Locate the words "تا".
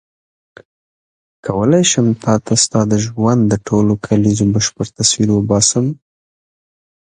2.23-2.33